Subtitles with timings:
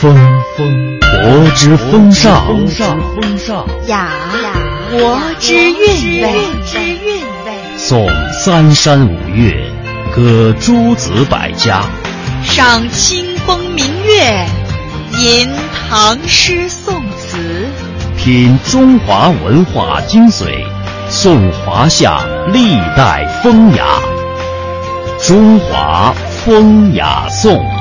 [0.00, 0.16] 风
[0.56, 2.32] 风，国之风尚；
[3.86, 4.08] 雅
[4.42, 4.54] 雅
[4.90, 6.34] 国之韵味。
[7.76, 9.62] 颂三山五岳，
[10.16, 11.82] 歌诸子百家，
[12.42, 14.46] 赏清风明月，
[15.18, 15.50] 吟
[15.90, 17.36] 唐诗宋词，
[18.16, 20.64] 品中华文化精髓，
[21.10, 22.24] 颂华夏
[22.54, 23.84] 历代风雅。
[25.22, 27.79] 中华风雅颂。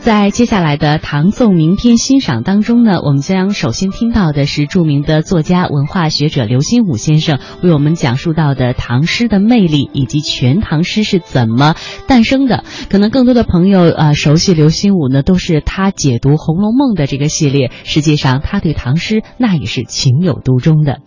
[0.00, 11.74] 在接下来的唐宋名篇欣赏当中呢，我们将首先听到的是著名的作家、文化学者刘心武先生为我们讲述到的唐诗的魅力以及全唐诗是怎么
[12.06, 12.64] 诞生的。
[12.88, 17.70] 可能更多的朋友啊熟悉刘心武呢，都是他解读《红楼梦》的这个系列。
[17.84, 21.00] 实际上，他对唐诗那也是情有独钟的。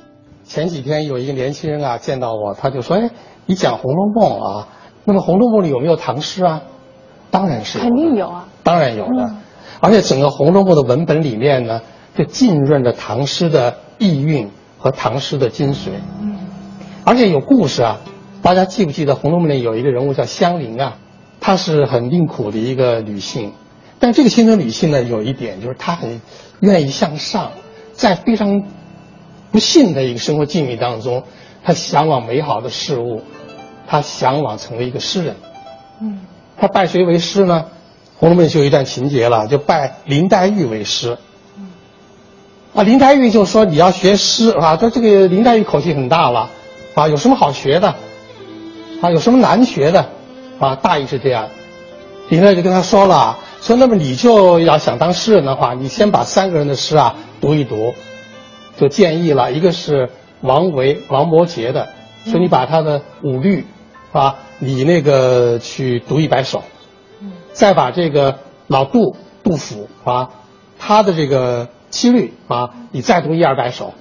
[0.43, 3.09] 前几天有一个年轻人啊见到我，他就说：“哎，
[3.47, 4.67] 你讲《红楼梦》啊，
[5.05, 6.61] 那么《红楼梦》里有没有唐诗啊？”
[7.31, 8.47] 当然是肯定有啊。
[8.63, 9.37] 当然有了，
[9.79, 11.81] 而且整个《红楼梦》的文本里面呢，
[12.15, 15.89] 就浸润着唐诗的意蕴和唐诗的精髓。
[16.21, 16.37] 嗯，
[17.03, 17.99] 而且有故事啊，
[18.41, 20.97] 大家记不记得《红楼梦》里有一个人物叫香菱啊？
[21.39, 23.53] 她是很命苦的一个女性，
[23.97, 26.21] 但这个青春女性呢，有一点就是她很
[26.59, 27.51] 愿意向上，
[27.93, 28.63] 在非常
[29.51, 31.23] 不幸的一个生活境遇当中，
[31.63, 33.23] 她向往美好的事物，
[33.87, 35.35] 她向往成为一个诗人。
[35.99, 36.19] 嗯，
[36.57, 37.65] 她拜谁为师呢？
[38.21, 41.17] 《红楼梦》就有一段情节了，就拜林黛玉为师。
[42.75, 46.51] 啊，林黛玉就说：“你要学诗啊，说这个林黛玉口气很大了，
[46.93, 47.95] 啊，有什么好学的？
[49.01, 50.07] 啊，有什么难学的？
[50.59, 51.49] 啊，大意是这样。”
[52.29, 57.95] 林黛玉就跟他说了：“说那么你就要想当诗人的话，你先把三个人的诗啊读一读。”
[58.77, 61.89] 就建议了一个是王维、王摩诘的，
[62.25, 63.65] 说你把他的五律，
[64.11, 66.61] 啊，你那个去读一百首。
[67.61, 70.31] 再把这个老杜杜甫啊，
[70.79, 73.93] 他的这个七律啊，你再读一二百首；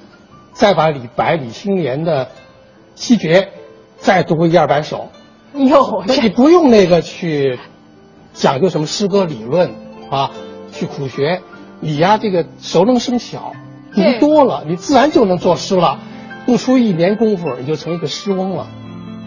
[0.55, 2.29] 再把李白李青莲的
[2.95, 3.51] 七绝
[3.98, 5.11] 再读一二百首。
[5.52, 7.58] 哟，那你不用那个去
[8.33, 9.74] 讲究什么诗歌理论
[10.11, 10.30] 啊，
[10.73, 11.42] 去苦学，
[11.80, 13.52] 你呀这个熟能生巧，
[13.95, 15.98] 读多了，你自然就能作诗了。
[16.46, 18.68] 不出一年功夫，你就成一个诗翁了。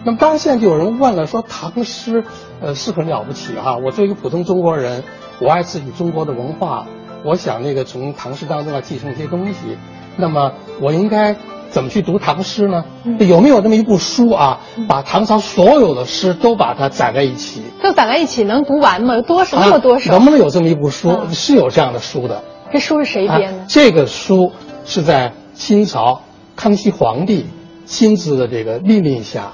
[0.04, 2.24] 那么当然，现在就有人问了，说唐诗，
[2.60, 3.78] 呃，是很了不起哈。
[3.78, 5.02] 我作为一个普通中国人，
[5.40, 6.86] 我爱自己中国的文化，
[7.24, 9.78] 我想那个从唐诗当中啊继承一些东西。
[10.16, 11.36] 那么我应该
[11.70, 12.84] 怎么去读唐诗呢？
[13.18, 17.62] 有没有这么一部书啊，把唐朝所有的诗都把它攒在一起？
[17.82, 19.22] 都攒在一起能读完吗？
[19.22, 20.12] 多少那么多少？
[20.12, 21.18] 能不能有这么一部书？
[21.32, 22.44] 是有这样的书的。
[22.70, 23.64] 这书是谁编的？
[23.68, 24.52] 这个书
[24.84, 26.20] 是在清朝
[26.56, 27.46] 康熙皇帝
[27.86, 29.52] 亲自的这个命令下。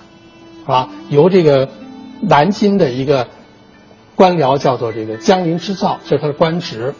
[0.70, 1.68] 啊，由这个
[2.20, 3.28] 南京的一个
[4.14, 6.94] 官僚叫做这个江宁织造，这是他的官职。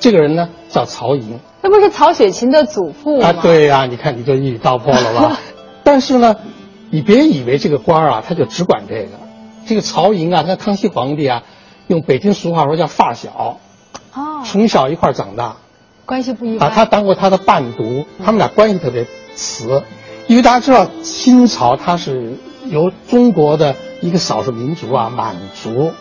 [0.00, 3.28] 这个人呢叫曹寅，那不是曹雪芹的祖父吗？
[3.28, 5.38] 啊，对呀，你看你就一语道破了吧。
[5.84, 6.34] 但是呢，
[6.90, 9.10] 你别以为这个官啊，他就只管这个。
[9.64, 11.44] 这个曹寅啊，他康熙皇帝啊，
[11.86, 13.60] 用北京俗话说叫发小，
[14.12, 15.58] 哦，从小一块长大，
[16.04, 16.68] 关系不一般。
[16.68, 19.06] 啊，他当过他的伴读，他们俩关系特别
[19.36, 19.84] 瓷。
[20.26, 22.38] 因为大家知道清朝他是。
[22.68, 25.92] 由中国的一个少数民族啊，满族，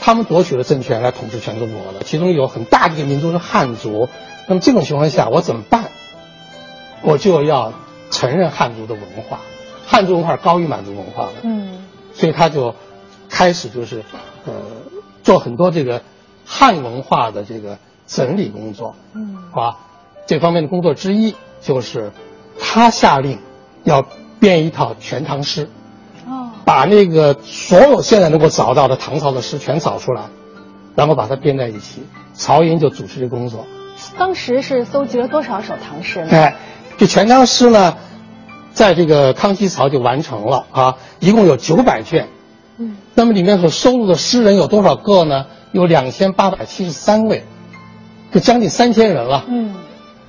[0.00, 4.08] 他们夺取了政权来统治全中国的，其中有很大的一个民族是汉族。
[4.48, 5.90] 那么这种情况下，我怎么办？
[7.02, 7.72] 我就要
[8.10, 9.40] 承认汉族的文化，
[9.86, 11.32] 汉族文化高于满族文化了。
[11.42, 12.74] 嗯，所以他就
[13.28, 14.02] 开始就是
[14.46, 14.52] 呃
[15.22, 16.02] 做很多这个
[16.46, 18.96] 汉文化的这个整理工作。
[19.14, 19.78] 嗯，啊，
[20.26, 22.12] 这方面的工作之一就是
[22.58, 23.38] 他下令
[23.84, 24.06] 要。
[24.42, 25.70] 编一套全唐诗，
[26.26, 30.22] 哦，把那个所有现在能够找到的唐朝的诗全找出来，
[30.96, 32.02] 然后把它编在一起。
[32.34, 33.64] 曹寅就主持这工作。
[34.18, 36.30] 当时是搜集了多少首唐诗呢？
[36.32, 36.56] 哎，
[36.98, 37.96] 这全唐诗呢，
[38.72, 42.28] 在这个康熙朝就完成了啊，一共有九百卷。
[42.78, 45.46] 嗯，那么里面所收录的诗人有多少个呢？
[45.70, 47.44] 有两千八百七十三位，
[48.32, 49.44] 就将近三千人了。
[49.46, 49.76] 嗯，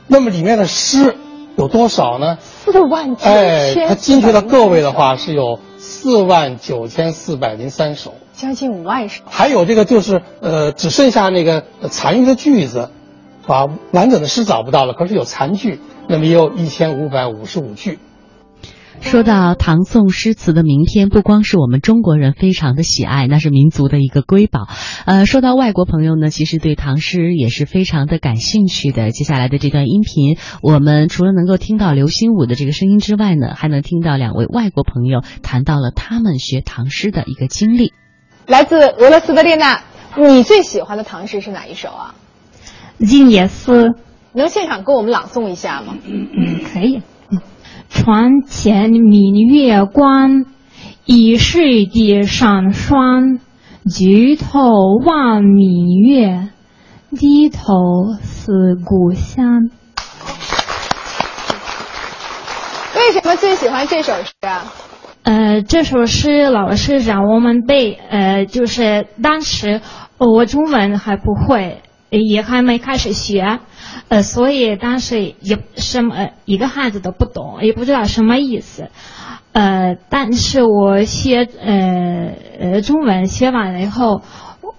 [0.05, 1.17] 那么里面的诗。
[1.55, 2.37] 有多少呢？
[2.41, 3.33] 四万九千。
[3.33, 9.23] 哎，它精确到个位的话是有四万九千四百零三首，将近五万首。
[9.27, 12.89] 还有这个就是呃，只剩下那个残余的句子，
[13.45, 17.99] 把完整的诗找不到了，可是有残句，那么也有一千五百五十五句。
[19.03, 24.67] 说到唐宋诗词的名篇，不光是我们中国人非常的喜爱，那是民族的一个瑰宝。
[25.05, 29.11] 呃，说到外国朋友呢，其实对唐诗也是非常的感兴趣的。
[29.11, 37.93] 接下来的这段音频，我们除了能够听到刘心武的这个声音之外呢，还能听到两位外国朋友谈到了他们学唐诗的一个经历。
[38.47, 39.83] 来自俄罗斯的列娜，
[40.17, 42.15] 你最喜欢的唐诗是哪一首啊？
[43.05, 43.89] 《静夜思》。
[44.35, 45.95] 能现场给我们朗诵一下吗？
[46.03, 47.03] 嗯，可以。
[47.93, 50.45] 床前明月光，
[51.05, 53.39] 疑是地上霜。
[53.89, 54.59] 举头
[55.05, 56.49] 望明月，
[57.11, 57.63] 低头
[58.21, 59.69] 思故乡。
[62.95, 64.73] 为什么最喜欢这首诗啊？
[65.21, 69.81] 呃，这首诗老师让我们背，呃，就是当时
[70.17, 73.59] 我中文还不会，也还没开始学，
[74.09, 78.89] 呃，所以当时也什么一个汉字都不懂，也不知道什么意思，
[79.51, 84.21] 呃，但是我学呃呃中文学完了以后，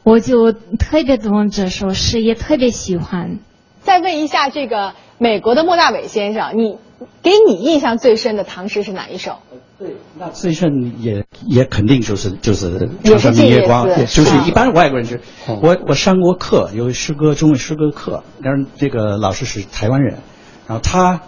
[0.03, 3.39] 我就特别懂这首诗，也特别喜欢。
[3.81, 6.79] 再问一下这个美国的莫大伟先生，你
[7.23, 9.39] 给你印象最深的唐诗是哪一首？
[9.79, 15.17] 对，那最深也也肯定就是就是床上明月光，就是一般外国人就，
[15.47, 20.19] 我我上过课，有诗歌中文诗歌课，但是这个老师是台湾人，
[20.67, 21.23] 然后他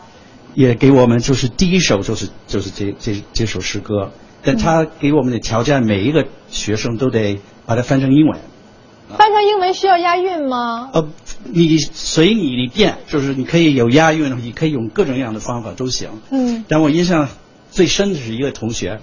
[0.54, 4.12] 也给我们就是第一首就是就是这这这首诗歌，
[4.42, 8.38] 但他给我们的条件，每一个学生都得把它翻成英文。
[9.08, 10.90] 翻成英文需要押韵吗？
[10.92, 11.08] 呃，
[11.52, 16.10] 你随你你变，就是你可以有押韵，你可以用各种各样的方法都行。
[16.30, 17.28] 嗯，但我印象。
[17.68, 19.00] 最深的是一个同学，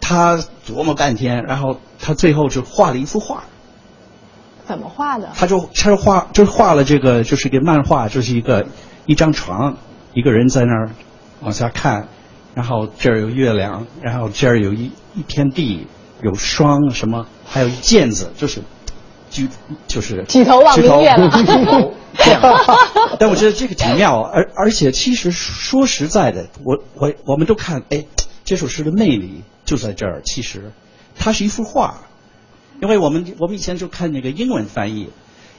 [0.00, 3.42] 他琢磨半天，然后他最后就画了一幅画。
[4.64, 5.30] 怎么画的？
[5.34, 8.68] 他就他画就画了这个，就是一个漫画，就是一个
[9.06, 9.76] 一张床，
[10.14, 10.90] 一个人在那儿
[11.40, 12.06] 往下看，
[12.54, 15.88] 然后这儿有月亮，然后这儿有一一片地，
[16.22, 18.60] 有霜什么，还有毽子，就是
[19.30, 19.48] 举
[19.86, 21.30] 就是举头望明月了。
[22.12, 22.42] 这样，
[23.20, 28.04] 但我觉得这个挺妙，而而且其实说实在的，我我我们都看，哎，
[28.44, 30.20] 这首诗的魅力就在这儿。
[30.24, 30.72] 其实，
[31.16, 32.00] 它是一幅画，
[32.82, 35.10] 因为我们我们以前就看那个英文翻译，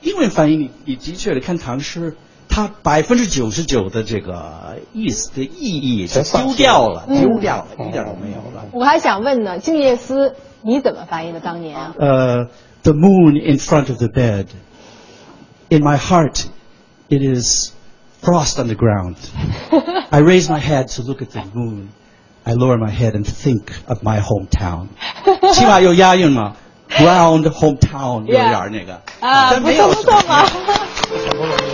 [0.01, 2.17] 英文翻译你你的确的看唐诗，
[2.49, 8.65] 它百分之九十九的这个意思的意义就丢掉了，丢掉了，一点都没有了。
[8.73, 10.29] 我还想问呢，《静夜思》
[10.63, 11.39] 你怎么翻译的？
[11.39, 11.95] 当年啊？
[11.97, 12.47] 呃
[12.82, 16.48] ，The moon in front of the bed。In my heart,
[17.10, 17.72] it is
[18.22, 19.16] frost on the ground.
[20.12, 21.90] I raise my head to look at the moon.
[22.44, 24.88] I lower my head and think of my hometown.
[25.52, 26.54] 起码有押韵吗？
[26.88, 30.46] Ground hometown 有点那个啊，不错不错嘛。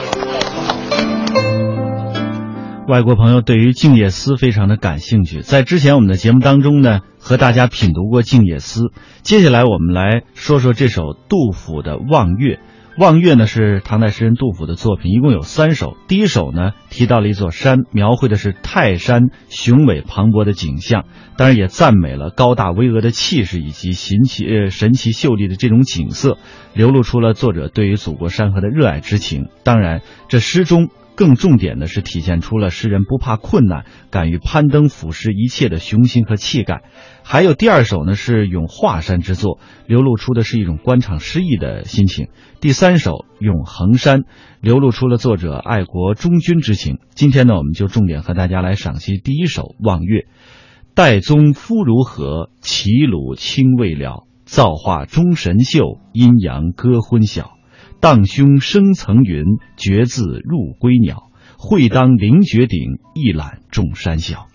[2.87, 8.83] 外国朋友对于《静夜思》非常的感兴趣，在之前我们的节目当中呢，和大家品读过《静夜思》，
[9.23, 12.55] 接下来我们来说说这首杜甫的《望岳》。
[12.97, 15.97] 《望岳》呢是唐代诗人杜甫的作品，一共有三首。
[16.07, 21.03] 第一首呢提到了一座山，描绘的是泰山雄伟磅礴的景象，
[21.35, 26.37] 当然也赞美了高大巍峨的气势以及神奇呃神奇秀丽的这种景色，
[26.73, 29.49] 流露出了作者对于祖国山河的热爱之情。
[29.65, 30.87] 当然，这诗中。
[31.17, 36.83] 更重点的是体现出了诗人不怕困难、敢于攀登俯视一切的雄心和气概。
[37.23, 42.27] 还有第二首呢，是咏华山之作，流露出的是一种官场失意的心情。
[42.61, 44.21] 第三首咏衡山，
[44.61, 46.99] 流露出了作者爱国忠君之情。
[47.15, 50.19] 今天呢，我们就重点和大家来赏析第一首《望岳》：
[50.95, 52.51] 岱宗夫如何？
[52.61, 54.27] 齐鲁青未了。
[54.45, 57.56] 造化钟神秀，阴阳割昏晓。
[57.99, 59.44] 荡胸生层云，
[59.75, 61.31] 决眦入归鸟。
[61.59, 64.47] 会当凌绝顶，一览众山小。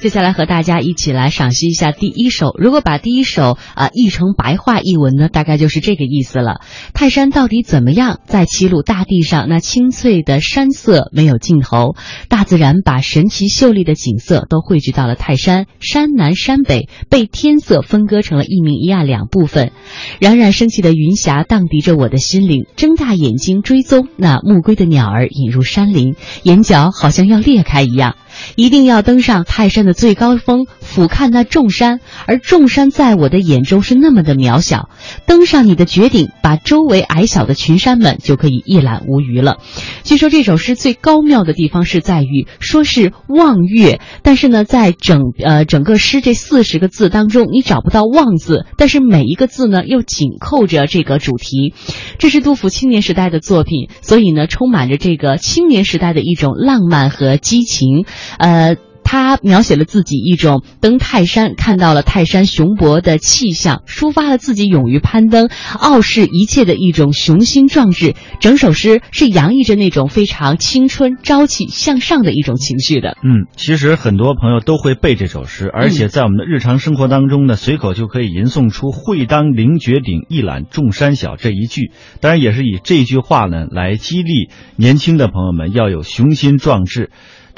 [0.00, 2.54] 接下来和大家一起来赏析一下第一首。
[2.58, 6.62] 如果把第一首啊译成白话译文呢，大概就是这个意思了。
[6.94, 8.18] 泰山到底怎么样？
[8.24, 11.96] 在齐鲁大地上，那青翠的山色没有尽头。
[12.30, 19.70] 大自然把神奇秀丽的景色都汇聚到了泰山，山南山北被天色分割成了一明一暗两部分。
[20.18, 28.16] 冉冉升起的云霞荡涤着我的心灵，睁大眼睛追踪那暮归的鸟儿引入山林，眼角好像要裂开一样。
[28.56, 34.88] 一定要登上泰山的最高峰，俯瞰那众山，而众山在我的眼中是那么的渺小。
[35.26, 39.58] 登上你的绝顶，把周围矮小的群山们就可以一览无余了。
[40.04, 51.74] 据说这首诗最高妙的地方是在于，说是望岳，但是呢，在整呃整个诗这四十个字当中，你找不到望字，但是每一个字呢又紧扣着这个主题。
[52.18, 58.04] 这是杜甫青年时代的作品，所以呢，充满着这个青年时代的一种浪漫和激情。
[58.38, 58.76] 呃。
[59.02, 68.14] 他描写了自己一种登泰山看到了泰山雄博的气象，抒发了自己勇于攀登、傲视一切的一种雄心壮志。
[68.38, 73.16] 整首诗是洋溢着那种非常青春、朝气、向上的一种情绪的。
[73.24, 81.90] 嗯，其实很多朋友都会背这首诗，而且在我们的日常生活当中呢，随口就可以吟诵出“会当凌绝顶，一览众山小”这一句。
[82.20, 87.10] 当然，也是以这句话呢来激励年轻的朋友们要有雄心壮志。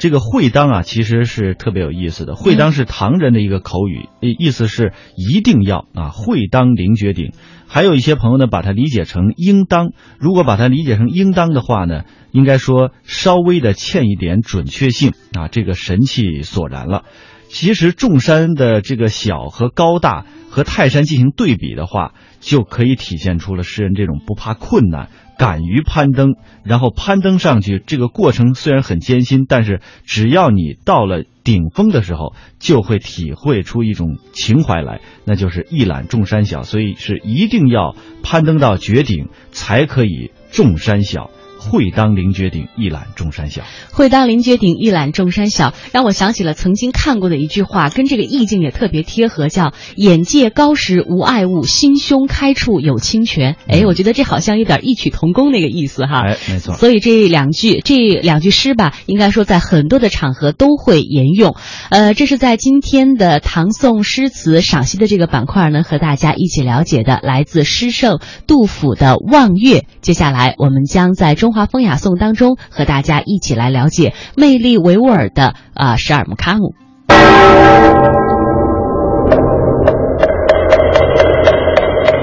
[0.03, 2.35] 这个会当啊，其实是特别有意思的。
[2.35, 7.31] 会当是唐人的一个口语，意思是一定要啊，会当凌绝顶。
[7.69, 9.93] 还有一些朋友呢，把它理解成应当。
[10.19, 17.05] 如果把它理解成应当的话呢，应该说稍微的欠一点准确性啊，这个神气索然了。
[17.53, 25.09] 其实众山的这个小和高大和泰山进行对比的话，就可以体现出了诗人这种不怕困难。
[25.37, 26.33] 敢于攀登，
[26.63, 36.63] 然后攀登上去，这个过程虽然很艰辛，但是只要你到了顶峰的时候，就会体会出一种情怀来，那就是一览众山小。
[36.63, 41.29] 所以是一定要攀登到绝顶，才可以众山小。
[41.69, 43.61] 会当凌绝顶，一览众山小。
[43.91, 53.55] 会当凌绝顶，一览众山小，让我想起了曾经看过的一句话，跟这个意境也特别贴合，叫“眼界高时无爱物，心胸开处有清泉”。
[53.69, 56.19] 哎，我觉得这好像有点异曲同工那个意思哈。
[56.27, 56.75] 哎，没错。
[56.75, 61.55] 所以这两句这两句诗吧，应该说在很多的场合都会沿用。
[61.89, 69.79] 呃，这是在今天的唐宋诗词赏析的这个板块呢，和大家一起了解的，来自诗圣杜甫的《望岳》。
[70.01, 71.52] 接下来我们将在中。
[71.53, 76.73] 华风雅颂当中，和大家一起来了解魅力维吾尔的啊十二木卡姆。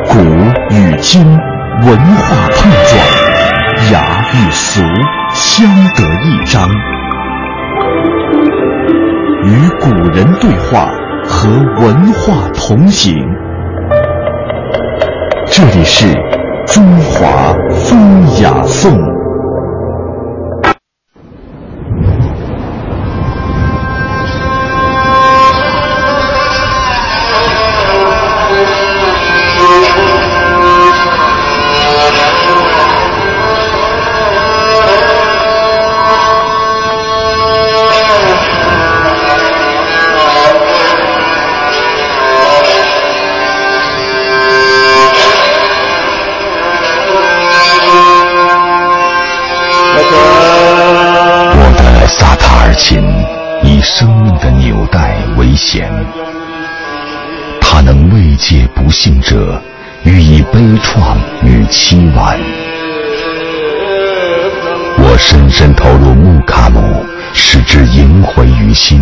[0.08, 0.18] 古
[0.74, 4.82] 与今，文化碰撞，雅与俗
[5.32, 6.68] 相得益彰，
[9.44, 10.90] 与古人对话，
[11.24, 11.48] 和
[11.80, 13.14] 文化同行。
[15.46, 16.12] 这里是
[16.66, 19.19] 中华风雅颂。
[55.70, 55.88] 前，
[57.60, 59.62] 他能慰藉不幸者
[60.02, 62.36] 予以悲怆与凄婉。
[64.98, 69.00] 我深深投入木卡姆，使之萦回于心。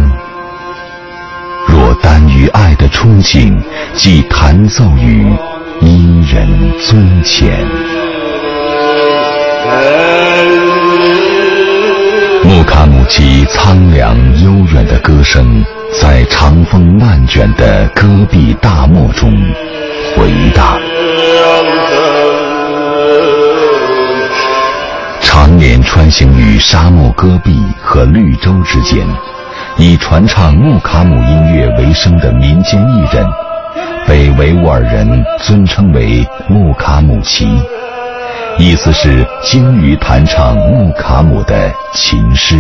[1.67, 3.59] 若单于爱的憧憬，
[3.95, 5.27] 即弹奏于
[5.81, 6.47] 伊人
[6.79, 7.67] 尊前。
[12.45, 15.65] 木卡姆其苍凉悠远的歌声，
[16.01, 19.33] 在长风漫卷的戈壁大漠中。
[20.17, 20.79] 回荡，
[25.21, 29.07] 常年穿行于沙漠戈壁和绿洲之间，
[29.77, 33.27] 以传唱木卡姆音乐为生的民间艺人，
[34.07, 37.47] 被维吾尔人尊称为木卡姆奇，
[38.57, 42.57] 意思是精于弹唱木卡姆的琴师。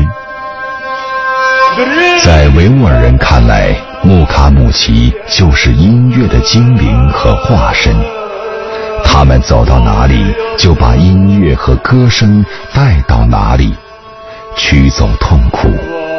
[2.24, 7.94] 在维吾尔人看来，木卡姆奇就是音乐的精灵和化身。
[9.04, 12.44] 他们走到哪里，就把音乐和歌声
[12.74, 13.76] 带到哪里，
[14.56, 15.68] 驱走痛苦，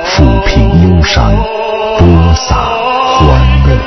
[0.05, 1.35] 抚平忧伤，
[1.97, 2.55] 播撒
[3.17, 3.77] 欢乐。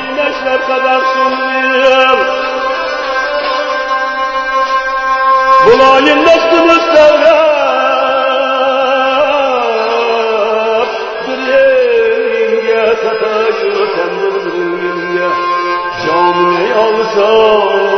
[17.13, 17.92] soul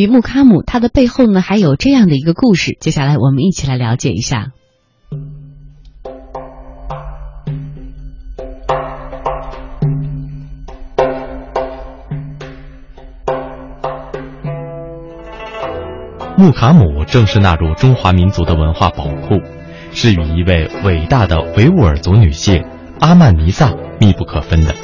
[0.00, 2.74] 与木卡姆，它的背后呢，还有这样的一个故事。
[2.80, 4.46] 接下来，我们一起来了解一下。
[16.38, 19.42] 木卡姆正式纳入中华民族的文化宝库，
[19.92, 22.64] 是与一位伟大的维吾尔族女性
[23.00, 24.74] 阿曼尼萨密不可分的。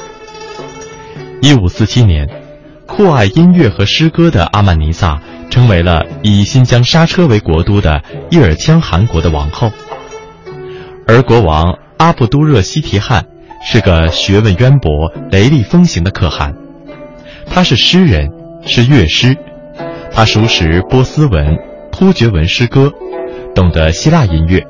[1.41, 2.46] 一五四七年。
[2.97, 8.01] 酷爱音乐和诗歌的阿曼尼萨成为了以新疆莎车为国都的
[8.31, 9.71] 伊尔羌汗国的王后，
[11.05, 13.23] 而国王阿布都热西提汗
[13.63, 16.55] 是个学问渊博、雷厉风行的可汗，
[17.45, 18.31] 他是诗人，
[18.65, 19.37] 是乐师。
[20.11, 21.55] 他熟识波斯文、
[21.91, 22.91] 突厥文诗歌，
[23.53, 24.65] 懂得希腊音乐。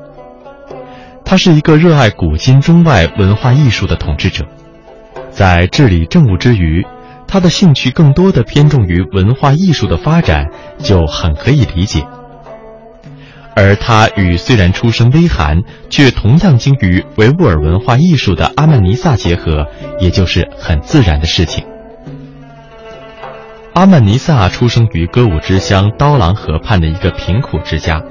[1.24, 4.44] 他是一个热爱古今中外文化艺术的统治者，
[5.30, 6.84] 在治理政务之余，
[7.28, 12.04] 他的兴趣更多的偏重于文化艺术的发展，就很可以理解。
[13.54, 19.66] 而他与虽然出身微寒，却同样精于维吾尔文化艺术的阿曼尼萨结合，
[20.00, 21.64] 也就是很自然的事情。
[23.74, 28.02] 阿曼尼萨出生于歌舞之乡刀郎河畔的一个贫苦之家，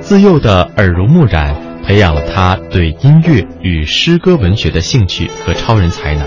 [0.00, 6.26] 自幼的耳濡目染培养了他对音乐与诗歌文学的兴趣和超人才能，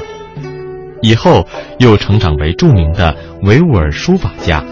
[1.01, 4.63] 以后又成长为著名的维吾尔书法家。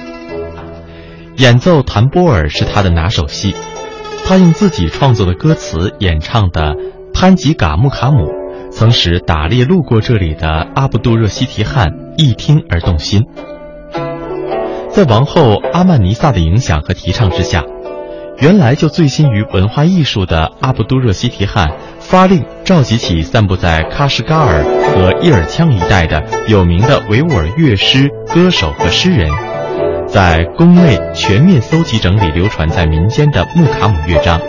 [1.38, 3.55] 演奏弹拨尔是他的拿手戏，
[4.25, 6.74] 他用自己创作的歌词演唱的
[7.13, 8.25] 《潘吉嘎木卡姆》，
[8.72, 13.25] 曾使打猎路过这里的阿布杜热西提汗一听而动心。
[14.89, 17.63] 在王后阿曼尼萨的影响和提倡之下，
[18.39, 29.29] 原来就醉心于文化艺术的阿卜都热西提汗发令召集起散布在喀什噶尔和伊尔羌一带的有名的维吾尔乐师、歌手和诗人，
[30.08, 34.39] 在宫内全面搜集整理流传在民间的木卡姆乐章。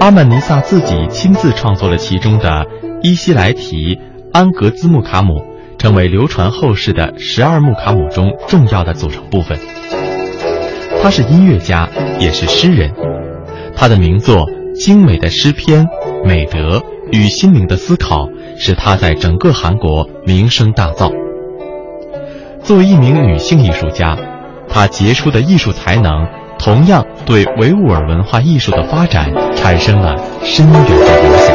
[0.00, 2.66] 阿曼尼萨自己亲自创作了其中的
[3.02, 3.98] 伊西莱提
[4.32, 5.56] 安格兹木卡姆。
[5.78, 9.58] 成为流传后世的十二木卡姆中重要的组成部分。
[11.02, 11.88] 他是音乐家，
[12.18, 12.92] 也是诗人。
[13.76, 15.86] 他的名作精美的诗篇、
[16.24, 18.26] 美德与心灵的思考，
[18.58, 21.12] 使他在整个韩国名声大噪。
[22.62, 24.16] 作为一名女性艺术家，
[24.68, 26.26] 她杰出的艺术才能，
[26.58, 30.90] 同样对维吾尔文化艺术的发展产生了深远的
[31.22, 31.54] 影响。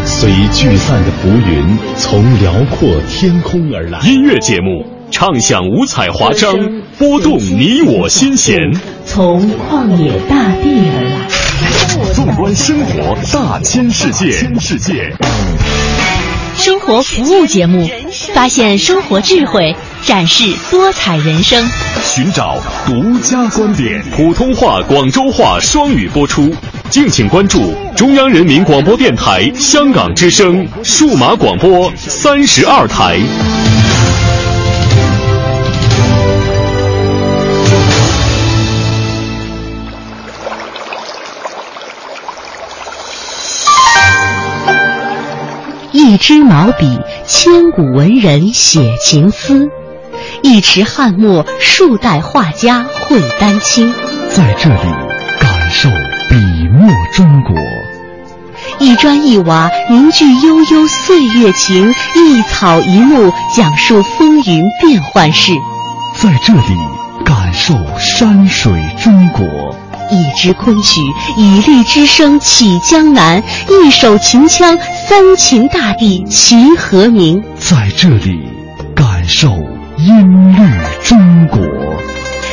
[0.21, 3.99] 随聚散的浮云，从辽阔天空而来。
[4.01, 6.53] 音乐节目唱响五彩华章，
[6.99, 8.55] 拨动你我心弦。
[9.03, 12.13] 从旷野大地而来。
[12.13, 14.29] 纵观生活大千世界，
[14.59, 15.11] 世界。
[16.55, 17.89] 生活服务节目，
[18.35, 21.67] 发现生活智慧，展示多彩人生。
[22.01, 26.53] 寻找独家观点，普通话、广州话双语播出。
[26.89, 33.17] 敬请关注中央人民广播电台香港之声数码广播三十二台。
[45.93, 49.67] 一支毛笔，千古文人写情思；
[50.43, 53.91] 一池汉墨，数代画家绘丹青。
[54.29, 54.89] 在这里，
[55.39, 55.89] 感受。
[56.29, 56.37] 笔
[56.69, 57.53] 墨中国，
[58.79, 65.51] 一砖一瓦凝聚悠悠岁月情，一草一木讲述风云变幻事。
[66.15, 66.77] 在这里
[67.25, 69.45] 感受山水中国，
[70.09, 71.01] 一支昆曲
[71.35, 74.77] 以律之声起江南，一首秦腔
[75.09, 77.43] 三秦大地齐和鸣。
[77.59, 78.39] 在这里
[78.95, 79.49] 感受
[80.05, 80.61] 音律
[81.03, 81.59] 中国。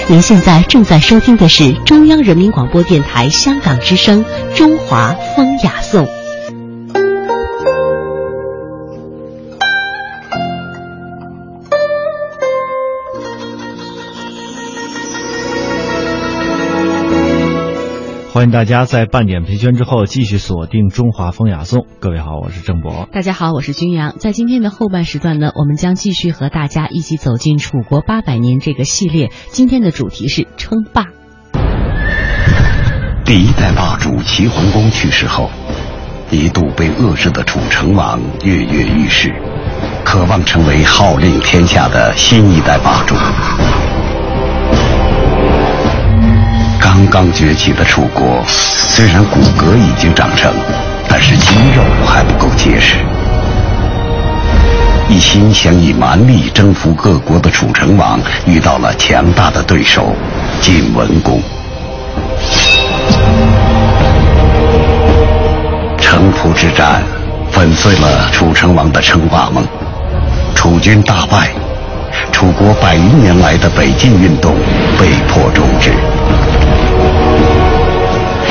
[0.09, 4.25] 您现在正在收听的是中央人民广播电台香港之声
[4.57, 6.05] 《中华风雅颂》。
[18.39, 21.81] 欢迎大家在半点评圈之后继续锁定《中华风雅颂》。
[21.99, 23.09] 各位好，我是郑博。
[23.11, 24.15] 大家好，我是君阳。
[24.17, 29.33] 在今天的后半时段呢，我们将继续和大家一起走进楚国八百年这个系列。
[29.49, 31.07] 今天的主题是称霸。
[33.25, 35.51] 第一代霸主齐桓公去世后，
[36.31, 39.35] 一度被遏制的楚成王跃跃欲试，
[40.05, 43.17] 渴望成为号令天下的新一代霸主。
[46.99, 50.53] 刚刚崛起的楚国，虽然骨骼已经长成，
[51.09, 52.97] 但是肌肉还不够结实。
[55.09, 60.13] 一心想以蛮力征服各国的楚成王，遇到了强大的对手
[60.61, 61.41] 晋文公。
[66.01, 67.01] 城濮之战
[67.53, 69.65] 粉碎了楚成王的称霸梦，
[70.57, 71.51] 楚军大败，
[72.33, 74.57] 楚国百余年来的北进运动
[74.99, 75.93] 被迫终止。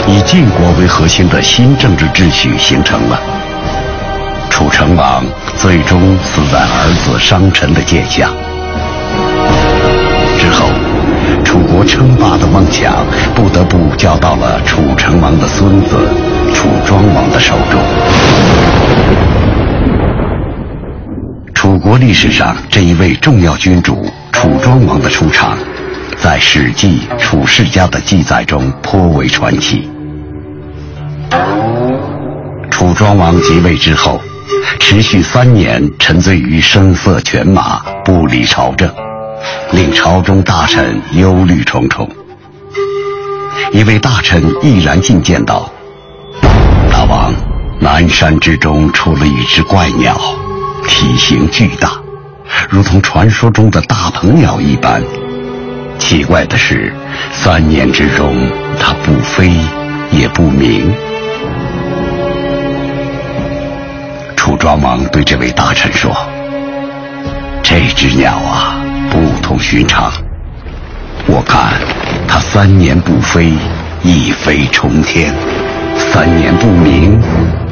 [0.10, 3.20] 以晋国为核心的新政治秩序形成了。
[4.50, 5.24] 楚成王
[5.58, 8.32] 最终死在儿子商臣的剑下。
[10.40, 10.70] 之后，
[11.44, 15.98] 楚国称霸的梦想不得不交到了楚成王的孙子
[16.56, 17.82] 楚庄王的手中。
[21.54, 25.58] 楚国历史上这一位重要君主楚庄王的出场，
[26.24, 29.90] 在《史记·楚世家》的记载中颇为传奇。
[32.70, 34.22] 楚庄王即位之后，
[34.80, 38.90] 持续三年沉醉于声色犬马，不理朝政，
[39.72, 42.08] 令朝中大臣忧虑重重。
[43.74, 45.70] 一位大臣毅然进谏道
[46.92, 47.34] ：“大王，
[47.80, 50.16] 南山之中出了一只怪鸟，
[50.88, 52.00] 体型巨大，
[52.70, 55.02] 如同传说中的大鹏鸟一般。
[55.98, 56.94] 奇怪的是，
[57.34, 58.36] 三年之中
[58.80, 59.52] 它不飞
[60.12, 60.94] 也不鸣。”
[64.58, 66.16] 庄王对这位大臣说
[67.64, 68.76] ：“这只鸟啊，
[69.10, 70.12] 不同寻常。
[71.28, 71.74] 我看
[72.28, 73.54] 它三年不飞，
[74.04, 75.32] 一飞冲天；
[75.96, 77.20] 三年不鸣，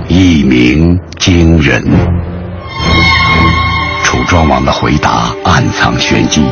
[0.07, 1.83] 一鸣惊人。”
[4.03, 6.43] 楚庄王的回答暗藏玄机。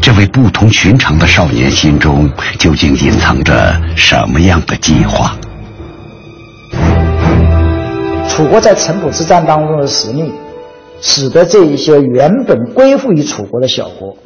[0.00, 5.34] 这位不同寻常的少年心中究竟隐藏着什么样的计划？
[8.28, 10.32] 楚国在城濮之战当中的实力，
[11.00, 14.16] 使得这一些原本归附于楚国的小国，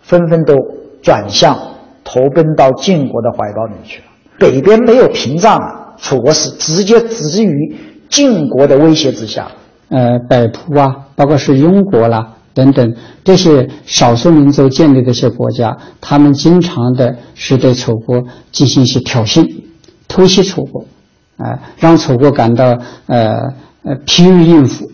[0.00, 0.54] 纷纷都
[1.02, 1.58] 转向
[2.02, 4.04] 投奔到晋国的怀抱里去了。
[4.38, 5.60] 北边没有屏障，
[5.98, 7.76] 楚国是直接置于
[8.08, 9.48] 晋国的威胁之下。
[9.90, 12.94] 呃，北扑啊，包括是庸国啦等等
[13.24, 19.46] 这些少数民族建立的一些国家，他们经常的是对楚国进行一些挑衅，
[20.08, 20.86] 偷袭楚国。
[21.38, 23.32] 啊，让楚国感到呃
[23.84, 24.90] 呃疲于应付，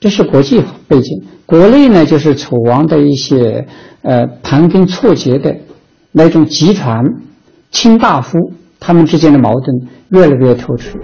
[0.00, 1.22] 这是国际背景。
[1.44, 3.66] 国内呢，就是楚王的一些
[4.02, 5.54] 呃盘根错节的
[6.12, 7.04] 那种集团
[7.70, 8.38] 卿大夫，
[8.80, 9.76] 他们之间的矛盾
[10.08, 10.98] 越来越突出。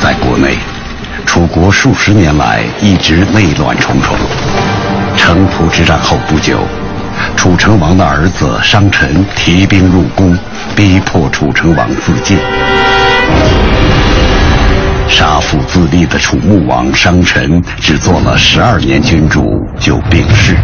[0.00, 0.56] 在国内，
[1.26, 4.16] 楚国数十年来一直内乱重重。
[5.16, 6.58] 城濮之战后不久。
[7.36, 10.36] 楚成王的儿子商臣提兵入宫，
[10.76, 12.36] 逼迫楚成王自尽。
[15.08, 20.56] 杀父自立的楚穆王商臣只做了十二年君主就病逝，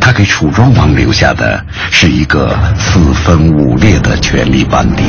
[0.00, 5.04] 他给楚庄王留下的是一个四分五裂的权力班底，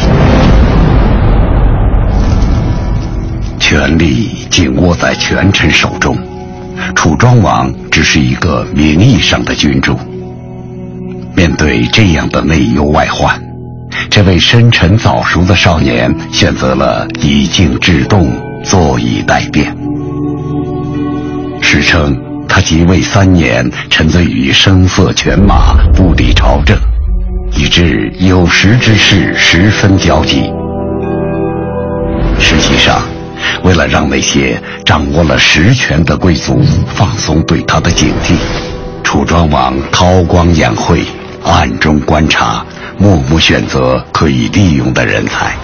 [3.59, 6.17] 权力紧握在权臣手中，
[6.95, 9.99] 楚庄王只是一个名义上的君主。
[11.35, 13.39] 面对这样的内忧外患，
[14.09, 18.31] 这位深沉早熟的少年选择了以静制动，
[18.63, 19.75] 坐以待变。
[21.61, 26.77] 史称他即位三年，沉醉于声色犬马，不理朝政，
[27.55, 30.51] 以致有识之士十分焦急。
[32.39, 33.03] 实际上，
[33.63, 36.61] 为了让那些掌握了实权的贵族
[36.95, 38.33] 放松对他的警惕，
[39.03, 41.03] 楚庄王韬光养晦。
[41.41, 42.65] 暗中观察，
[43.01, 45.55] 默默选择可以利用的人才，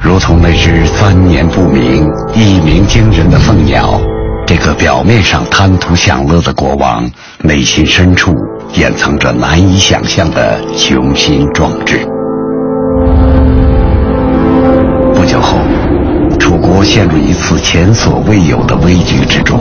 [0.00, 4.00] 如同那只三年不鸣、一鸣惊人的凤鸟。
[4.46, 7.08] 这个表面上贪图享乐的国王，
[7.42, 8.34] 内心深处
[8.72, 11.98] 掩藏着难以想象的雄心壮志。
[15.14, 15.58] 不久后，
[16.38, 19.60] 楚国陷入一次前所未有的危局之中。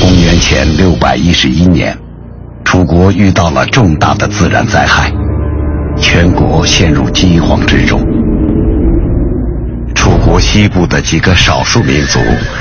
[0.00, 1.98] 公元前六百一十一年。
[2.64, 5.12] 楚国遇到了重大的自然灾害，
[6.02, 7.98] 全国陷入饥荒之中。
[9.94, 12.18] 楚国西部的几个少数民族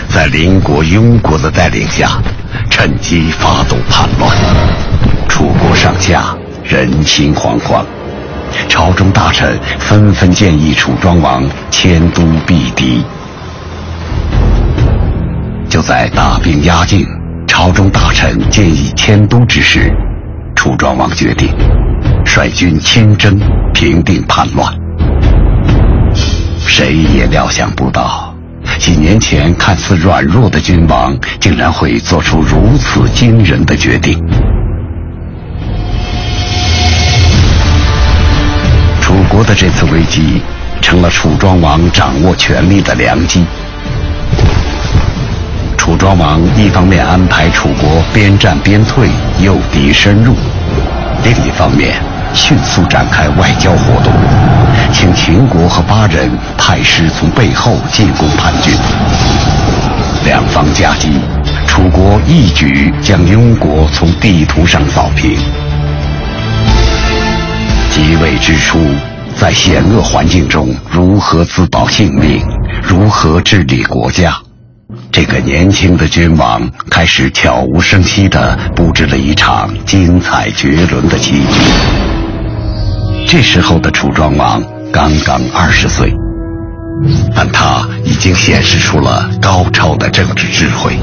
[0.07, 2.21] 在邻国庸国的带领下，
[2.69, 4.31] 趁机发动叛乱。
[5.27, 7.83] 楚国上下人心惶惶，
[8.69, 13.03] 朝中大臣纷纷建议楚庄王迁都避敌。
[15.67, 17.05] 就在大兵压境。
[17.47, 19.91] 朝中大臣建议迁都之时，
[20.55, 21.49] 楚庄王决定
[22.25, 23.39] 率军亲征，
[23.73, 24.73] 平定叛乱。
[26.65, 28.33] 谁也料想不到，
[28.77, 34.17] 几年前看似软弱的君王，竟然会做出如此惊人的决定。
[39.01, 40.41] 楚国的这次危机，
[40.81, 43.45] 成了楚庄王掌握权力的良机。
[45.77, 49.09] 楚庄王一方面安排楚国边战边退，
[49.41, 50.33] 诱敌深入；
[51.23, 52.01] 另一方面
[52.33, 54.11] 迅速展开外交活动，
[54.93, 58.73] 请秦国和巴人派师从背后进攻叛军。
[60.23, 61.09] 两方夹击，
[61.67, 65.37] 楚国一举将庸国从地图上扫平。
[67.93, 68.79] 即位之初，
[69.37, 72.41] 在险恶环境中如何自保性命，
[72.81, 74.33] 如何治理国家？
[75.11, 82.10] 这个年轻的君王开始悄无声息地布置了一场精彩绝伦的棋局。
[83.27, 86.13] 这时候的楚庄王刚刚二十岁，
[87.35, 90.97] 但他已经显示出了高超的政治智慧。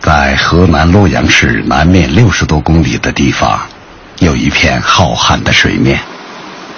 [0.00, 3.60] 在河南洛阳市南面六十多公里的地方。
[4.18, 5.98] 有一片浩瀚的水面，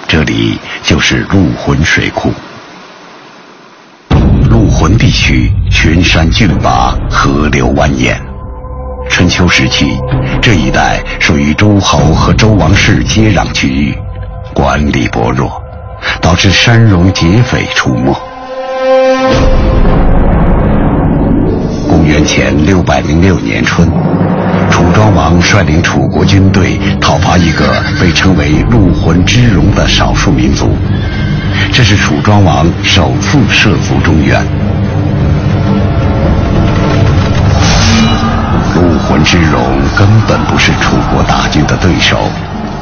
[0.07, 2.31] 这里就是陆浑水库。
[4.85, 8.15] 陆浑地区群山峻拔，河流蜿蜒。
[9.09, 9.99] 春秋时期，
[10.39, 13.97] 这一带属于诸侯和周王室接壤区域，
[14.53, 15.59] 管理薄弱，
[16.21, 18.15] 导致山戎劫匪出没。
[21.89, 23.89] 公元前六百零六年春。
[24.69, 27.65] 楚庄王率领楚国军队讨伐一个
[27.99, 30.69] 被称为“陆浑之戎”的少数民族，
[31.71, 34.41] 这是楚庄王首次涉足中原。
[38.73, 39.59] 陆浑之戎
[39.95, 42.17] 根本不是楚国大军的对手，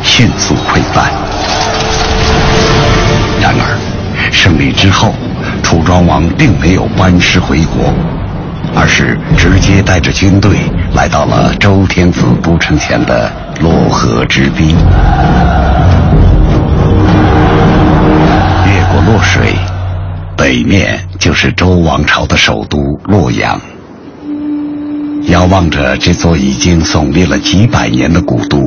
[0.02, 1.12] 迅速溃败。
[3.42, 3.78] 然而，
[4.32, 5.14] 胜利之后，
[5.62, 7.94] 楚庄王并没有班师回国。
[8.76, 10.58] 而是直接带着军队
[10.96, 14.76] 来到了周天子都城前的洛河之滨，
[19.14, 19.54] 洛水，
[20.36, 23.62] 北面就是周王朝的首都洛阳。
[25.28, 28.58] 遥望着这座已经耸立了几百年的古都，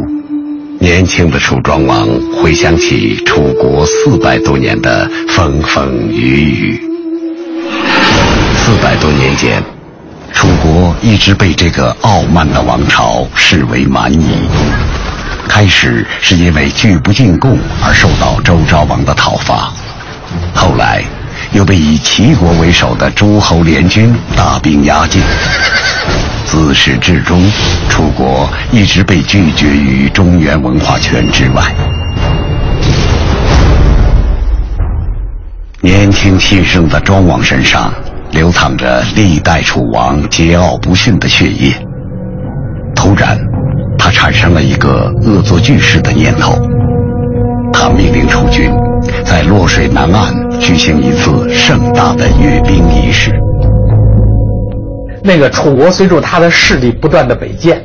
[0.79, 2.07] 年轻的楚庄王
[2.37, 6.81] 回想起楚国四百多年的风风雨雨。
[8.55, 9.61] 四百多年间。
[10.33, 14.29] 楚国一直被这个傲慢的王朝视为蛮夷。
[15.49, 19.73] 开始是因为拒不进贡而受到周昭王的讨伐，
[20.55, 21.03] 后来
[21.53, 25.23] 又被以齐国为首的诸侯联军大兵压境。
[26.45, 27.43] 自始至终，
[27.89, 31.63] 楚国一直被拒绝于中原文化圈之外。
[35.81, 37.93] 年轻气盛的庄王身上。
[38.33, 41.73] 流淌着历代楚王桀骜不驯的血液。
[42.95, 43.39] 突然，
[43.97, 46.59] 他产生了一个恶作剧式的念头。
[47.73, 48.71] 他命令楚军
[49.25, 53.33] 在洛水南岸举行一次盛大的阅兵仪式。
[55.23, 57.83] 那个楚国随着他的势力不断的北渐，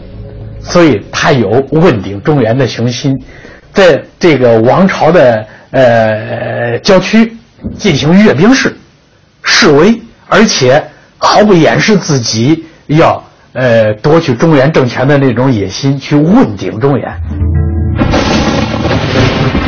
[0.59, 3.17] 所以他有问鼎中原的雄心，
[3.73, 7.33] 在这个王朝的呃郊区
[7.77, 8.75] 进行阅兵式
[9.43, 9.99] 示威。
[10.33, 10.81] 而且
[11.17, 17.11] 毫不掩饰自己要呃夺取中原政权的那种野心，去问鼎中原。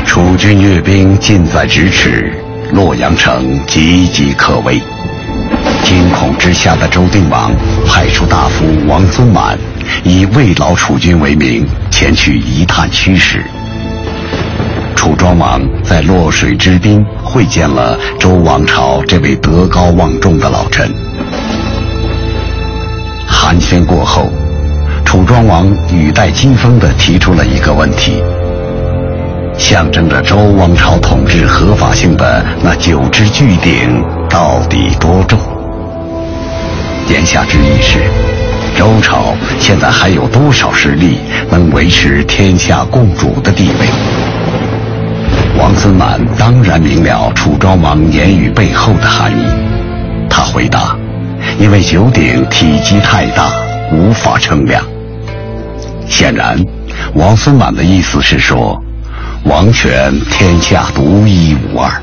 [0.06, 2.32] 楚军阅兵近在咫尺，
[2.72, 4.80] 洛阳城岌岌可危。
[5.84, 7.52] 惊恐之下的周定王
[7.88, 9.58] 派出大夫王孙满，
[10.04, 13.44] 以慰劳楚军为名，前去一探虚实。
[14.96, 20.94] 楚庄王在洛水之滨会见了周王朝这位德高望重的老臣。
[23.28, 24.32] 寒暄过后，
[25.04, 28.24] 楚庄王语带讥讽地提出了一个问题：
[29.58, 35.39] 象征着周王朝统治合法性的那九只巨鼎到底多重？
[37.10, 38.00] 言下之意是，
[38.78, 41.18] 周朝现在还有多少实力
[41.50, 43.88] 能维持天下共主的地位？
[45.58, 49.46] 王孙满当然明了楚庄王言语背后的含义，
[50.30, 50.98] 他回答
[51.60, 53.52] ：“因为九鼎体积太大，
[53.92, 54.84] 无法称量。”
[56.10, 56.58] 显然，
[57.13, 58.83] 王孙满的意思是说，
[59.45, 62.01] 王权天下独一无二，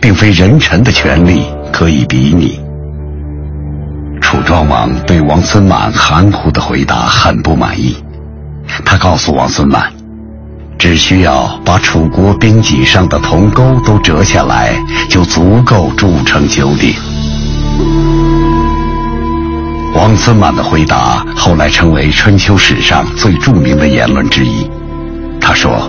[0.00, 2.60] 并非人臣的权利可以比拟。
[4.20, 7.96] 楚庄王对王孙满含糊的回答很不满意，
[8.84, 9.92] 他告诉王孙满。
[10.76, 14.74] 只需要把楚国兵脊上的铜钩都折下来，
[15.08, 16.92] 就足够铸成九鼎。
[19.94, 24.68] 王孙满的回答后来成为春秋史上最著名的言论之一。
[25.40, 25.88] 他说：“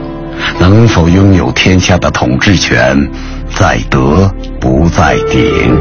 [0.59, 2.95] 能否拥有天下的统治权，
[3.49, 5.77] 在德不在鼎。”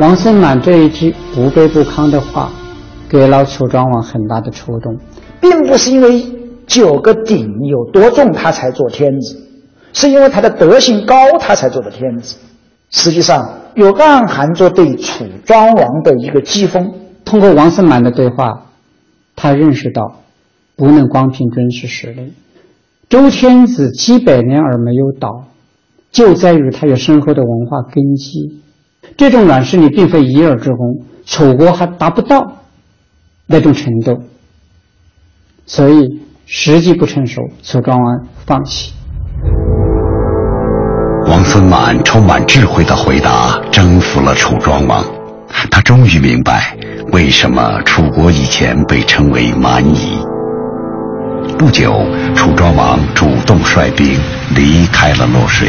[0.00, 2.50] 王孙满这一句不卑不亢的话，
[3.08, 4.98] 给了楚庄王很大的触动。
[5.40, 6.24] 并不是因为
[6.66, 9.36] 九个鼎有多重他才做天子，
[9.92, 12.36] 是因为他的德行高他才做的天子。
[12.90, 16.92] 实际上有暗含着对楚庄王的一个讥讽。
[17.24, 18.62] 通过王孙满的对话，
[19.36, 20.20] 他认识到
[20.76, 22.32] 不能光凭军事实力。
[23.08, 25.44] 周天子几百年而没有倒，
[26.10, 28.60] 就在于他有深厚的文化根基。
[29.16, 32.40] 这种软实力并非一二之功，楚国还达不到
[33.46, 34.22] 那种程度。
[35.66, 38.92] 所以时机不成熟，楚庄王放弃。
[41.26, 45.04] 王孙满充满智慧的回答征服了楚庄王，
[45.70, 46.76] 他终于明白
[47.12, 50.18] 为什么楚国以前被称为蛮夷。
[51.58, 54.18] 不久，楚庄王主动率兵
[54.54, 55.68] 离开了洛水。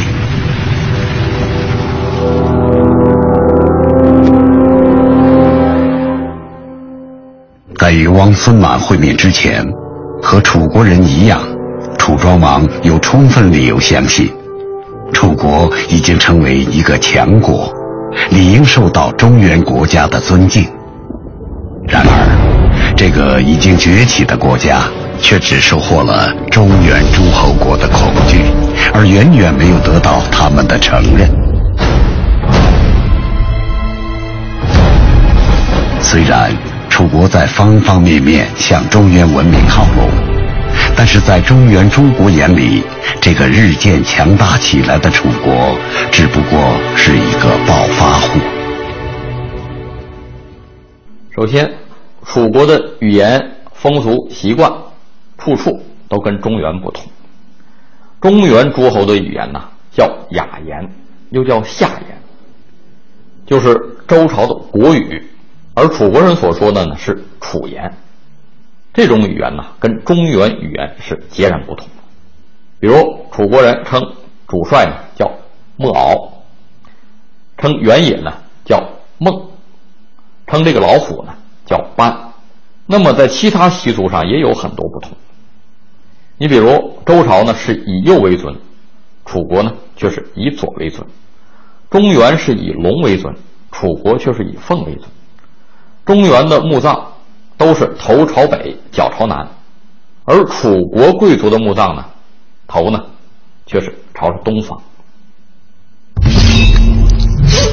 [7.77, 9.65] 在与汪孙满会面之前。
[10.21, 11.39] 和楚国人一样，
[11.99, 14.27] 楚庄王有充分理由相信，
[15.13, 17.71] 楚国已经成为一个强国，
[18.31, 20.65] 理应受到中原国家的尊敬。
[21.87, 24.81] 然而，这个已经崛起的国家，
[25.21, 28.43] 却只收获了中原诸侯国的恐惧，
[28.93, 31.29] 而远远没有得到他们的承认。
[36.01, 36.51] 虽然
[36.89, 40.09] 楚国在方方面面向中原文明靠拢，
[40.95, 42.83] 但是在中原诸国眼里，
[43.19, 45.75] 这个日渐强大起来的楚国，
[46.11, 48.39] 只不过是一个暴发户。
[51.35, 51.69] 首先，
[52.25, 53.41] 楚国的语言、
[53.73, 54.71] 风俗、习惯，
[55.37, 57.05] 处处都跟中原不同。
[58.21, 60.89] 中原诸侯的语言呢，叫雅言，
[61.29, 62.17] 又叫夏言，
[63.45, 65.29] 就是周朝的国语。
[65.75, 67.93] 而楚国人所说的呢是楚言，
[68.93, 71.85] 这种语言呢跟中原语言是截然不同。
[72.79, 74.01] 比如楚国人称
[74.47, 75.29] 主帅呢叫
[75.75, 76.31] 莫敖，
[77.57, 78.31] 称原野呢
[78.63, 78.81] 叫
[79.17, 79.49] 孟，
[80.47, 82.31] 称这个老虎呢叫斑。
[82.85, 85.11] 那么在其他习俗上也有很多不同。
[86.37, 88.53] 你比如周朝呢是以右为尊，
[89.25, 91.01] 楚国呢却是以左为尊；
[91.89, 93.33] 中原是以龙为尊，
[93.71, 95.03] 楚国却是以凤为尊。
[96.05, 97.13] 中原的墓葬
[97.57, 99.47] 都是头朝北，脚朝南，
[100.25, 102.03] 而楚国贵族的墓葬呢，
[102.67, 102.99] 头呢
[103.65, 104.77] 却是朝着东方。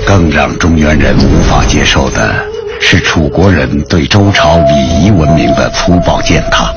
[0.07, 2.45] 更让中原人无法接受的
[2.81, 6.73] 是楚国人对周朝礼仪文明的粗暴践踏。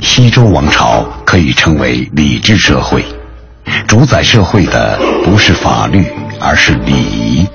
[0.00, 3.04] 西周王朝可以称为礼制社会，
[3.86, 6.04] 主宰社会的不是法律，
[6.40, 7.46] 而是礼仪。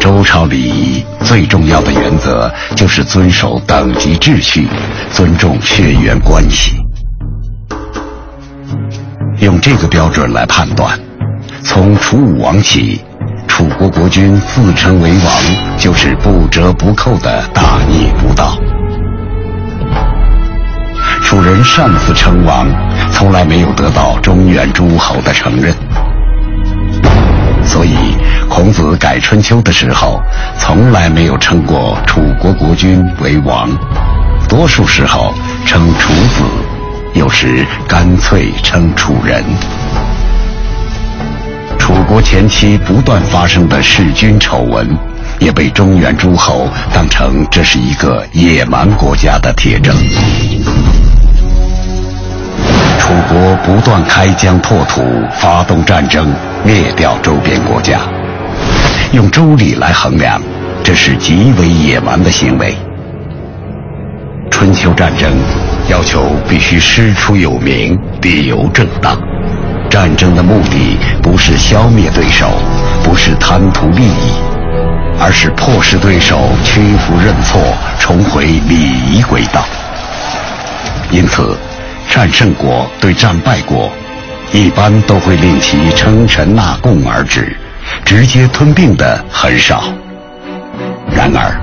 [0.00, 4.68] 周朝礼仪最重要的原则就是遵守等级秩序，
[5.12, 6.72] 尊重血缘关系。
[9.40, 10.98] 用这个标准来判断，
[11.62, 13.00] 从楚武王起，
[13.48, 18.58] 楚国国君自称为王，就是不折不扣的大逆不道。
[21.24, 22.68] 楚人擅自称王，
[23.10, 25.74] 从来没有得到中原诸侯的承认。
[27.64, 27.96] 所以，
[28.48, 30.22] 孔子改春秋的时候，
[30.58, 33.68] 从来没有称过楚国国君为王，
[34.48, 35.32] 多数时候
[35.64, 36.44] 称楚子，
[37.14, 39.42] 有时干脆称楚人。
[41.78, 44.86] 楚国前期不断发生的弑君丑闻，
[45.40, 49.96] 也被中原诸侯当成这是一个野蛮国家的铁证。
[53.14, 55.00] 楚国不断开疆拓土，
[55.30, 56.34] 发动战争，
[56.64, 58.00] 灭掉周边国家。
[59.12, 60.42] 用周礼来衡量，
[60.82, 62.74] 这是极为野蛮的行为。
[64.50, 65.30] 春秋战争
[65.88, 69.16] 要求必须师出有名，理由正当。
[69.88, 72.50] 战争的目的不是消灭对手，
[73.04, 74.32] 不是贪图利益，
[75.20, 77.62] 而是迫使对手屈服认错，
[78.00, 78.74] 重回礼
[79.08, 79.64] 仪轨道。
[81.12, 81.56] 因此。
[82.08, 83.90] 战胜国对战败国，
[84.52, 87.56] 一般都会令其称臣纳贡而止，
[88.04, 89.84] 直接吞并的很少。
[91.10, 91.60] 然而，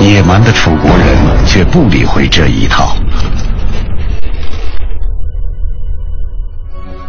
[0.00, 1.16] 野蛮的楚国人
[1.46, 2.96] 却不理会这一套。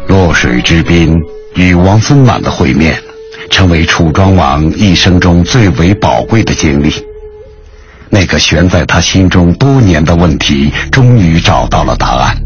[0.08, 1.18] 洛水之滨
[1.56, 2.96] 与王孙满的会面，
[3.50, 6.94] 成为楚庄王一生中最为宝贵的经历。
[8.10, 12.38] 那个悬在他心中多年的问题，终于找到了答案。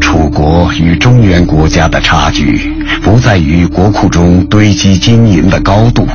[0.00, 2.72] 楚国与中原国家的差距，
[3.02, 6.06] 不在于国库中堆积金银的高度，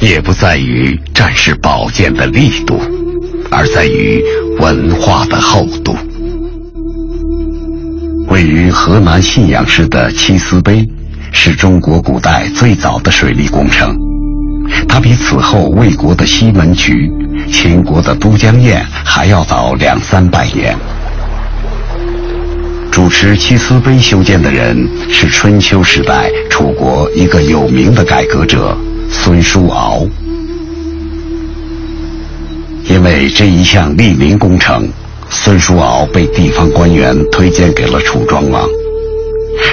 [0.00, 2.80] 也不在于战士宝剑的力度，
[3.50, 4.22] 而在于
[4.58, 5.96] 文化的厚度。
[8.28, 10.88] 位于河南信阳市的七思碑，
[11.32, 13.96] 是中国古代最早的水利工程，
[14.88, 17.10] 它比此后魏国的西门渠、
[17.50, 20.76] 秦国的都江堰还要早两三百年。
[23.02, 28.78] 主持七思碑修建的人是春秋时代楚国一个有名的改革者
[29.10, 30.06] 孙叔敖。
[32.84, 34.88] 因为这一项利民工程，
[35.28, 38.68] 孙叔敖被地方官员推荐给了楚庄王。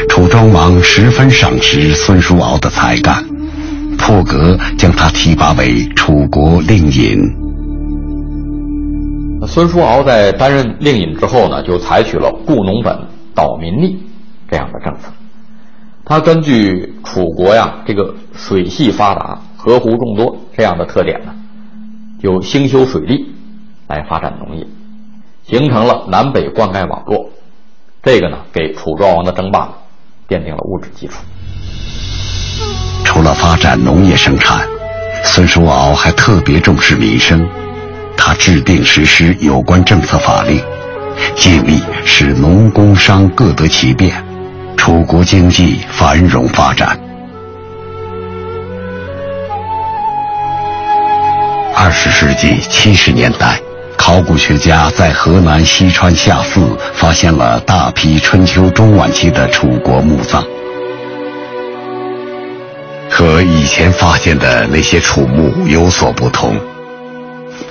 [0.09, 3.23] 楚庄王十分赏识孙叔敖的才干，
[3.95, 7.19] 破格将他提拔为楚国令尹。
[9.47, 12.97] 孙叔敖在担任令尹之后呢，就采取了雇农本、
[13.35, 14.03] 导民利
[14.49, 15.11] 这样的政策。
[16.05, 21.33] 他根据楚国呀这个水系发达、河湖众多这样的特点呢，
[22.21, 23.33] 就兴修水利
[23.87, 24.65] 来发展农业，
[25.43, 27.29] 形成了南北灌溉网络。
[28.01, 29.69] 这个呢，给楚庄王的争霸
[30.27, 31.23] 奠定了物质基础。
[33.03, 34.67] 除了发展农业生产。
[35.21, 37.45] 孙叔敖还特别重视民生，
[38.15, 40.63] 他制定实施有关政策法令，
[41.35, 44.13] 尽力使农工商各得其便，
[44.75, 46.99] 楚国经济繁荣发展。
[51.75, 53.59] 二十世纪七十年代，
[53.97, 60.43] 考古学家在河南西川下寺发现了大批春秋中晚期的楚国墓葬。
[63.09, 66.55] 和以前发现的那些楚墓有所不同，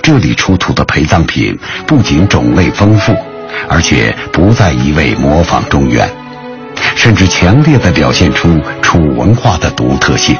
[0.01, 3.15] 这里出土的陪葬品不仅种类丰富，
[3.67, 6.09] 而且不再一味模仿中原，
[6.95, 10.35] 甚至强烈的表现出楚文化的独特性。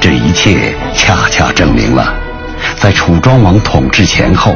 [0.00, 2.14] 这一切恰恰证明了，
[2.76, 4.54] 在楚庄王统治前后，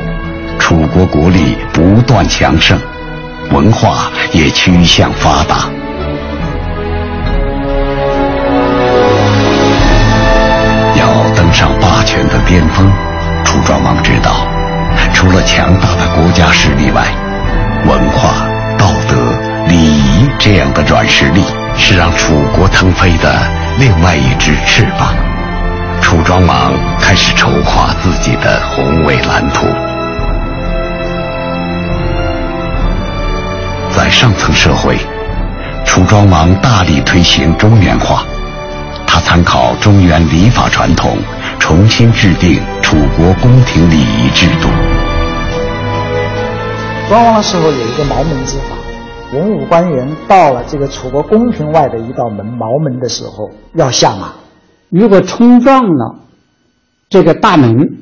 [0.58, 2.78] 楚国国力不断强盛，
[3.50, 5.68] 文化也趋向发达。
[10.94, 12.90] 要登上霸权的巅峰，
[13.44, 14.46] 楚庄王知道，
[15.22, 17.04] 除了强大的国家实力外，
[17.86, 18.44] 文化、
[18.76, 19.14] 道德、
[19.68, 21.44] 礼仪这样的软实力
[21.78, 23.32] 是让楚国腾飞的
[23.78, 25.14] 另外一只翅膀。
[26.00, 29.64] 楚庄王开始筹划自己的宏伟蓝图。
[33.96, 34.98] 在上层社会，
[35.84, 38.24] 楚庄王大力推行中原化。
[39.06, 41.16] 他参考中原礼法传统，
[41.60, 44.68] 重新制定楚国宫廷礼仪制度。
[47.12, 48.74] 庄王的时候有一个毛门之法，
[49.34, 54.32] 文武官员到了这个楚国宫廷外的一道门毛门的时候要下马，
[54.88, 56.16] 如果冲撞了
[57.10, 57.98] 这个大门，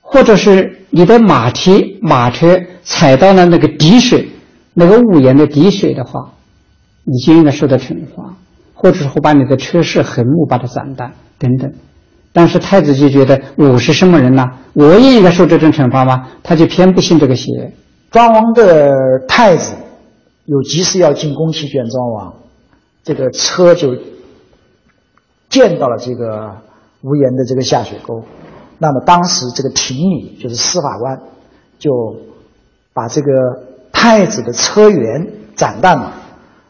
[0.00, 4.28] 或者是你的马蹄马车踩到了那个滴水，
[4.74, 6.32] 那个屋檐的滴水的话，
[7.04, 8.34] 你就应该受到惩罚。
[8.74, 11.72] 或者说把你的车室横木把它斩断等等，
[12.32, 14.44] 但是太子就觉得我是什么人呢？
[14.72, 16.26] 我也应该受这种惩罚吗？
[16.42, 17.72] 他就偏不信这个邪。
[18.12, 19.74] 庄王的太子
[20.44, 22.34] 有急事要进宫去见庄王，
[23.02, 23.96] 这个车就
[25.48, 26.58] 见到了这个
[27.00, 28.22] 无言的这个下水沟。
[28.78, 31.22] 那么当时这个廷里就是司法官
[31.78, 31.90] 就
[32.92, 33.30] 把这个
[33.92, 36.18] 太子的车辕斩断了。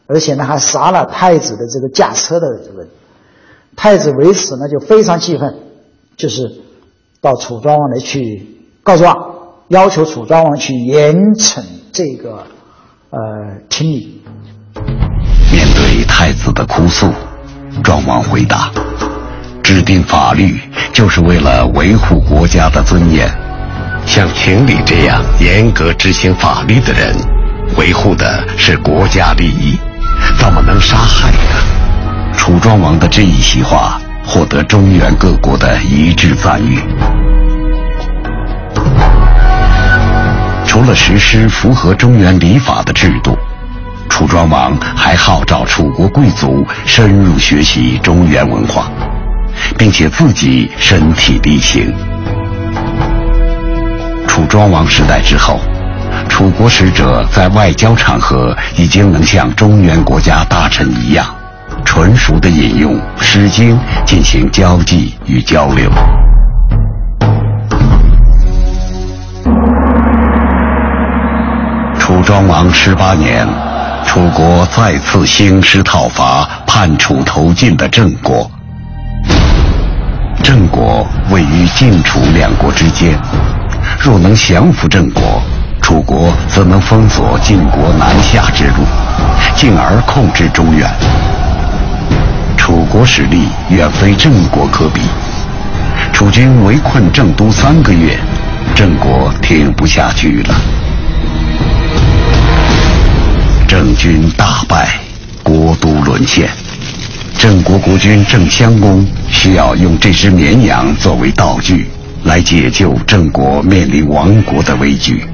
[0.09, 2.87] 而且呢，还杀了太子的这个驾车的这个
[3.75, 5.57] 太子，为此呢就非常气愤，
[6.17, 6.61] 就是
[7.23, 8.47] 到楚庄王来去
[8.83, 9.32] 告状，
[9.73, 11.63] 要求楚庄王去严惩
[11.95, 12.47] 这个
[13.09, 13.19] 呃
[13.71, 14.23] 廷礼。
[15.51, 17.11] 面对太子的哭诉，
[17.83, 18.71] 庄王回答：
[19.63, 20.61] 制定法律
[20.93, 23.27] 就是为了维护国家的尊严，
[24.05, 27.17] 像秦礼这样严格执行法律的人，
[27.79, 29.79] 维护的是国家利益。
[30.39, 32.37] 怎么能杀害呢？
[32.37, 36.79] 楚庄王的这一席话获得中原各国的一致赞誉。
[40.73, 43.37] 除了实施符合中原礼法的制度，
[44.09, 48.91] 楚庄王还号召楚国贵族深入学习中原文化，
[49.77, 51.93] 并且自己身体力行。
[54.27, 55.61] 楚庄王时代之后。
[56.27, 61.27] 楚国使者在外交场合已经能像中原国家大臣一样，
[61.85, 65.91] 纯熟的引用《诗经》进行交际与交流。
[72.33, 73.47] 庄王十八年，
[74.07, 78.51] 楚国再次兴师讨伐叛楚投晋的郑国。
[80.43, 83.21] 郑国位于晋楚两国之间，
[84.01, 85.43] 若能降服郑国。
[85.83, 88.77] 楚国则能封锁晋国南下之路，
[89.55, 90.91] 进而控制中原。
[92.57, 95.03] 楚国实力远非郑国可比，
[96.15, 98.19] 楚军围困郑都三个月，
[98.75, 100.55] 郑国挺不下去了。
[103.73, 105.01] 郑军大败，
[105.43, 106.47] 国都沦陷。
[107.39, 111.87] 郑国国君郑襄公需要用这只绵羊作为道具，
[112.23, 115.25] 来解救郑国面临亡国的危局。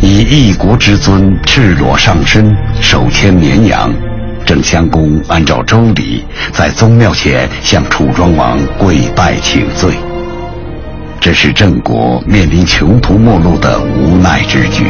[0.00, 3.94] 以一国之尊赤裸上身，手牵绵羊，
[4.44, 9.94] 郑襄公按照周礼，在宗庙前向楚庄王跪拜请罪。
[11.20, 14.84] 这是郑国面临穷途末路的无奈之举。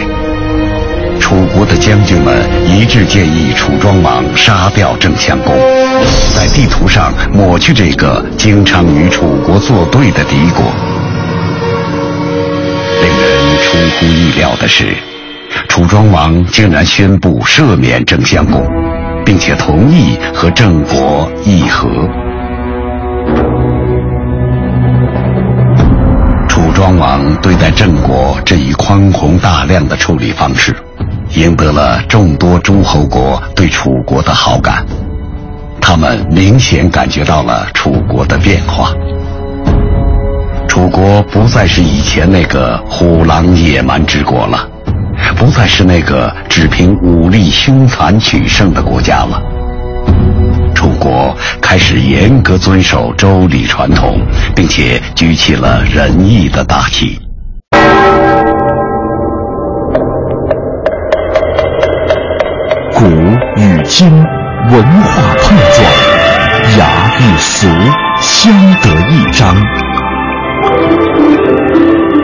[1.24, 5.56] 楚国的将军们一致建议楚庄王杀掉郑襄公，
[6.36, 10.66] 在地图上抹去这个经常与楚国作对的敌国。
[13.00, 14.94] 令人出乎意料的是，
[15.66, 18.62] 楚庄王竟然宣布赦免郑襄公，
[19.24, 21.88] 并且同意和郑国议和。
[26.46, 30.76] 楚庄王对待郑国这一宽宏大量的处理方式，
[31.34, 34.84] 赢得了众多诸侯国对楚国的好感。
[35.80, 38.92] 他们明显感觉到了楚国的变化。
[40.68, 44.68] 楚国不再是以前那个虎狼野蛮之国了，
[45.36, 49.40] 不再是那个只凭武力凶残取胜的国家了。
[50.74, 54.18] 楚国开始严格遵守周礼传统，
[54.54, 57.18] 并且举起了仁义的大旗。
[63.04, 65.84] 古与今文化碰撞，
[66.78, 67.68] 雅与俗
[68.18, 68.50] 相
[68.80, 69.54] 得益彰，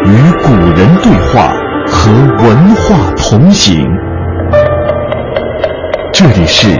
[0.06, 1.52] 与古人对话，
[1.86, 2.10] 和
[2.42, 3.86] 文化同行。
[6.14, 6.74] 这里是。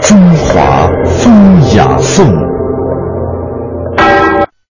[0.00, 2.51] 中华风雅颂。